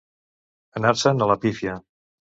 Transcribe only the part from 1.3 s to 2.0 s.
la pífia.